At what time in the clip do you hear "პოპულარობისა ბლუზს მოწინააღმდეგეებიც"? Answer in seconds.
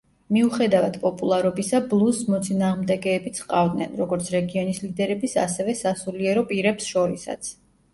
1.03-3.43